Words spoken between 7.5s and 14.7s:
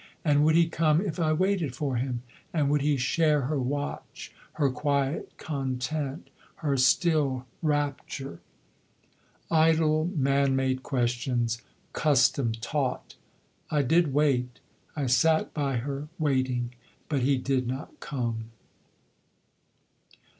rapture? Idle, man made questions, custom taught! I did wait.